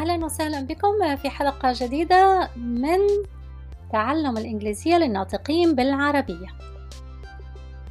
أهلا 0.00 0.24
وسهلا 0.24 0.60
بكم 0.60 1.16
في 1.16 1.30
حلقة 1.30 1.72
جديدة 1.76 2.50
من 2.56 2.98
تعلم 3.92 4.38
الإنجليزية 4.38 4.96
للناطقين 4.96 5.74
بالعربية. 5.74 6.46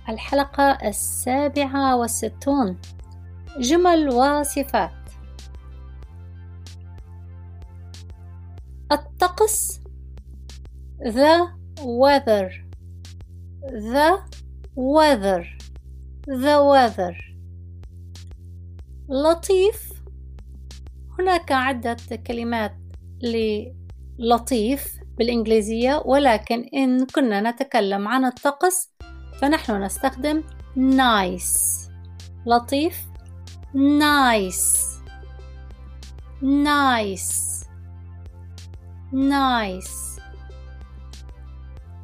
الحلقة 0.10 0.64
السابعة 0.64 1.96
والستون. 1.96 2.78
جمل 3.60 4.10
وصفات. 4.10 4.92
الطقس. 8.92 9.80
The 11.02 11.48
weather. 11.80 12.52
The 13.94 14.20
weather. 14.76 15.46
The 16.28 16.58
weather. 16.74 17.16
لطيف. 19.10 19.99
هناك 21.20 21.52
عدة 21.52 21.98
كلمات 22.28 22.76
للطيف 24.20 25.00
بالإنجليزية 25.18 26.02
ولكن 26.06 26.70
إن 26.74 27.06
كنا 27.06 27.52
نتكلم 27.52 28.08
عن 28.08 28.26
الطقس 28.26 28.92
فنحن 29.42 29.84
نستخدم 29.84 30.44
nice. 30.78 31.90
لطيف 32.46 33.02
nice. 33.76 35.00
nice. 36.42 37.66
nice. 39.14 40.22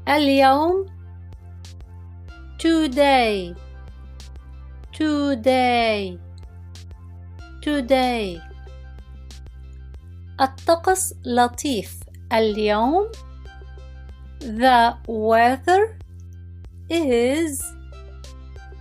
اليوم 0.10 0.86
today. 2.60 3.56
today. 4.94 6.20
today. 7.62 8.55
الطقس 10.41 11.15
لطيف 11.25 12.01
اليوم 12.33 13.09
The 14.41 14.95
weather 15.07 15.99
is 16.89 17.63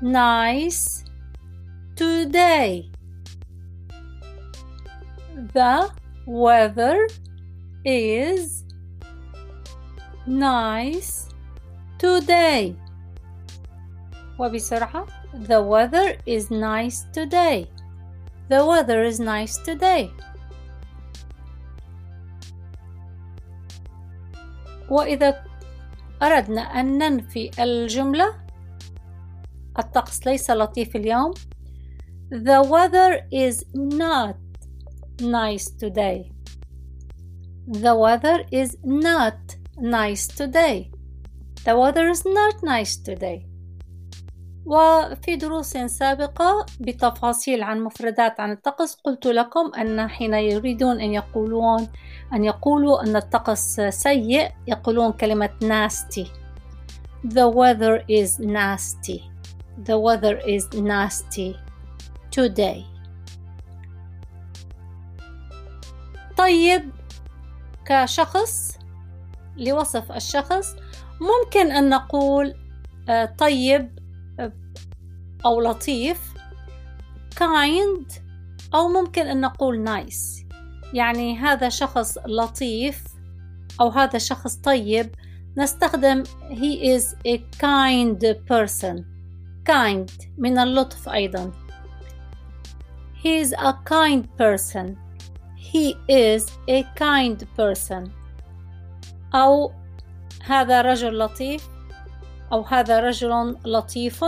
nice 0.01 1.03
today. 1.95 2.89
The 5.53 5.91
weather 6.25 7.07
is 7.83 8.63
nice 10.25 11.27
today. 11.97 12.75
وبسرعة 14.39 15.05
The 15.33 15.61
weather 15.61 16.17
is 16.25 16.49
nice 16.49 17.05
today. 17.11 17.67
The 18.47 18.65
weather 18.65 19.03
is 19.03 19.19
nice 19.19 19.57
today. 19.57 20.09
وإذا 24.90 25.44
أردنا 26.22 26.60
أن 26.60 26.98
ننفي 26.98 27.50
الجملة 27.58 28.34
الطقس 29.78 30.26
ليس 30.26 30.50
لطيف 30.50 30.96
اليوم 30.96 31.32
The 32.30 32.62
weather 32.62 33.26
is 33.30 33.64
not 33.74 34.36
nice 35.20 35.70
today 35.70 36.30
The 37.66 37.94
weather 37.94 38.44
is 38.50 38.76
not 38.84 39.38
nice 39.78 40.26
today 40.26 40.90
The 41.64 41.76
weather 41.76 42.08
is 42.08 42.24
not 42.24 42.62
nice 42.62 42.96
today 42.96 43.46
وفي 44.66 45.36
دروس 45.36 45.76
سابقة 45.76 46.66
بتفاصيل 46.80 47.62
عن 47.62 47.80
مفردات 47.80 48.40
عن 48.40 48.52
الطقس 48.52 48.94
قلت 48.94 49.26
لكم 49.26 49.72
أن 49.74 50.08
حين 50.08 50.34
يريدون 50.34 51.00
أن 51.00 51.14
يقولون 51.14 51.88
أن 52.32 52.44
يقولوا 52.44 53.02
أن 53.02 53.16
الطقس 53.16 53.80
سيء 53.80 54.50
يقولون 54.66 55.12
كلمة 55.12 55.50
nasty. 55.62 56.26
The 57.24 57.48
weather 57.48 58.04
is 58.08 58.38
nasty. 58.38 59.22
The 59.88 59.98
weather 59.98 60.38
is 60.46 60.64
nasty 60.74 61.56
today. 62.30 62.84
طيب 66.36 66.90
كشخص 67.84 68.78
لوصف 69.56 70.12
الشخص 70.12 70.76
ممكن 71.20 71.72
أن 71.72 71.88
نقول 71.88 72.54
طيب 73.38 74.03
أو 75.44 75.60
لطيف 75.60 76.34
kind 77.34 78.12
أو 78.74 78.88
ممكن 78.88 79.26
أن 79.26 79.40
نقول 79.40 79.86
nice. 79.86 80.44
يعني 80.94 81.38
هذا 81.38 81.68
شخص 81.68 82.18
لطيف 82.26 83.04
أو 83.80 83.88
هذا 83.88 84.18
شخص 84.18 84.56
طيب. 84.56 85.14
نستخدم 85.56 86.24
he 86.50 86.96
is 86.96 87.14
a 87.26 87.38
kind 87.58 88.20
person. 88.48 89.04
Kind 89.64 90.28
من 90.38 90.58
اللطف 90.58 91.08
أيضا. 91.08 91.52
He 93.22 93.40
is 93.40 93.52
a 93.52 93.72
kind 93.84 94.24
person. 94.36 94.96
He 95.56 95.94
is 96.08 96.52
a 96.68 96.82
kind 96.98 97.46
person. 97.56 98.10
أو 99.34 99.72
هذا 100.44 100.82
رجل 100.82 101.18
لطيف 101.18 101.68
أو 102.52 102.62
هذا 102.62 103.00
رجل 103.00 103.56
لطيف. 103.64 104.24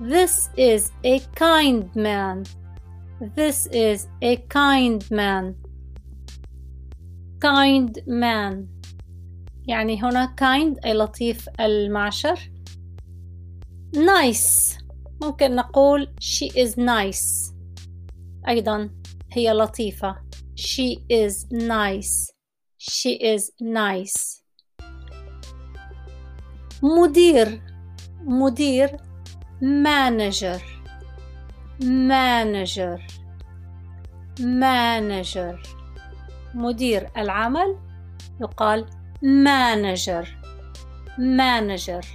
This 0.00 0.48
is 0.56 0.90
a 1.04 1.20
kind 1.34 1.94
man. 1.96 2.44
This 3.36 3.66
is 3.66 4.08
a 4.22 4.36
kind 4.48 5.10
man. 5.10 5.54
Kind 7.40 7.98
man. 8.06 8.66
يعني 9.68 10.02
هنا 10.02 10.34
kind 10.40 10.84
أي 10.84 10.94
لطيف 10.94 11.48
المعشر. 11.60 12.50
Nice. 13.96 14.78
ممكن 15.22 15.56
نقول 15.56 16.14
she 16.22 16.48
is 16.48 16.76
nice. 16.76 17.54
أيضا 18.48 18.90
هي 19.32 19.52
لطيفة. 19.52 20.16
She 20.56 21.04
is 21.10 21.46
nice. 21.52 22.32
She 22.78 23.18
is 23.18 23.50
nice. 23.62 24.44
مدير 26.82 27.62
مدير 28.20 28.96
manager. 29.61 30.59
Manager. 31.81 32.99
Manager. 34.39 35.55
مدير 36.53 37.09
العمل 37.17 37.77
يقال 38.41 38.85
manager. 39.23 40.25
Manager. 41.17 42.05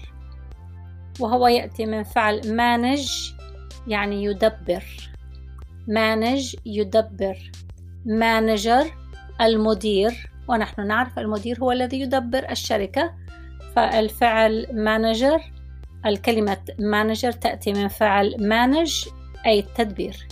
وهو 1.20 1.46
يأتي 1.48 1.86
من 1.86 2.02
فعل 2.02 2.42
manage 2.42 3.34
يعني 3.86 4.24
يدبر. 4.24 4.84
Manage 5.88 6.56
يدبر. 6.66 7.50
Manager 8.06 8.86
المدير. 9.40 10.30
ونحن 10.48 10.86
نعرف 10.86 11.18
المدير 11.18 11.60
هو 11.60 11.72
الذي 11.72 12.00
يدبر 12.00 12.50
الشركة. 12.50 13.14
فالفعل 13.76 14.66
manager 14.66 15.59
الكلمة 16.06 16.58
manager 16.78 17.38
تأتي 17.38 17.72
من 17.72 17.88
فعل 17.88 18.34
manage 18.38 19.08
أي 19.46 19.58
التدبير 19.60 20.28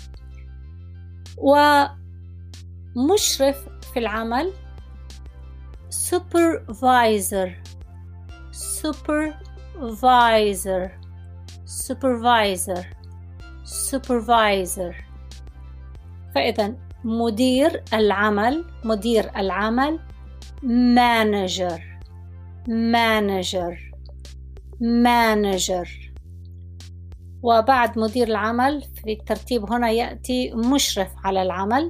ومشرف 2.97 3.69
في 3.93 3.99
العمل 3.99 4.53
supervisor 5.91 7.49
supervisor 8.53 9.29
supervisor 11.67 12.85
supervisor 13.65 14.95
فإذا 16.35 16.75
مدير 17.05 17.83
العمل 17.95 18.65
مدير 18.85 19.31
العمل 19.37 20.01
manager 20.97 21.81
manager 22.69 23.88
manager. 24.81 25.89
وبعد 27.43 27.99
مدير 27.99 28.29
العمل 28.29 28.83
في 28.83 29.13
الترتيب 29.13 29.73
هنا 29.73 29.91
يأتي 29.91 30.53
مشرف 30.55 31.09
على 31.25 31.43
العمل 31.43 31.89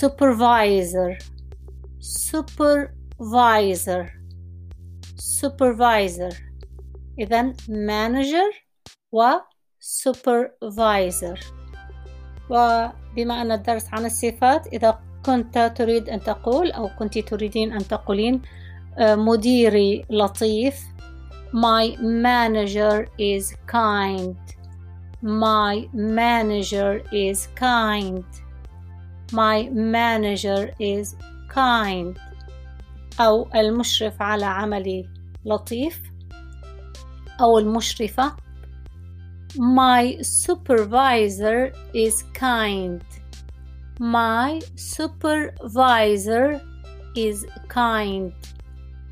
supervisor 0.00 1.18
supervisor 2.00 4.08
supervisor. 5.20 6.34
إذا 7.18 7.52
manager 7.68 8.54
و 9.12 9.32
supervisor. 9.80 11.38
وبما 12.50 13.42
أن 13.42 13.52
الدرس 13.52 13.86
عن 13.92 14.06
الصفات 14.06 14.66
إذا 14.66 14.98
كنت 15.26 15.72
تريد 15.76 16.08
أن 16.08 16.20
تقول 16.20 16.70
أو 16.70 16.88
كنت 16.98 17.18
تريدين 17.18 17.72
أن 17.72 17.88
تقولين 17.88 18.42
مديري 19.00 20.04
لطيف 20.10 20.91
My 21.53 21.95
manager 21.99 23.07
is 23.17 23.55
kind. 23.65 24.37
My 25.21 25.87
manager 25.93 27.01
is 27.11 27.47
kind. 27.55 28.25
My 29.31 29.69
manager 29.71 30.71
is 30.79 31.15
kind 31.49 32.17
أو 33.19 33.49
المشرف 33.55 34.21
على 34.21 34.45
عملي 34.45 35.09
لطيف 35.45 36.01
أو 37.41 37.59
المشرفة 37.59 38.35
My 39.57 40.17
supervisor 40.21 41.71
is 41.93 42.23
kind 42.33 43.01
My 43.99 44.59
supervisor 44.75 46.61
is 47.15 47.45
kind 47.67 48.33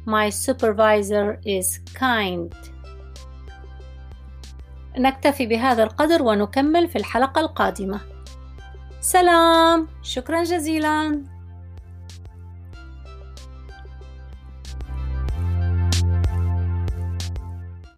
My 0.07 0.31
supervisor 0.31 1.39
is 1.47 1.79
kind. 1.99 2.55
نكتفي 4.99 5.47
بهذا 5.47 5.83
القدر 5.83 6.23
ونكمل 6.23 6.89
في 6.89 6.97
الحلقة 6.97 7.41
القادمة. 7.41 8.01
سلام. 9.01 9.89
شكرا 10.03 10.43
جزيلا. 10.43 11.25